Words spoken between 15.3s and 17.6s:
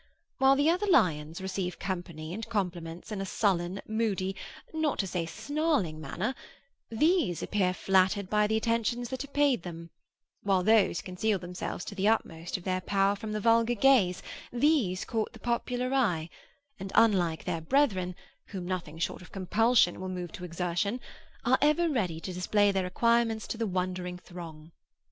the popular eye, and, unlike